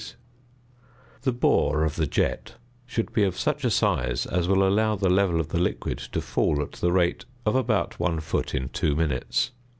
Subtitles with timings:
[1.21, 2.55] The bore of the jet
[2.87, 6.21] should be of such a size as will allow the level of the liquid to
[6.21, 9.51] fall at the rate of about one foot in two minutes.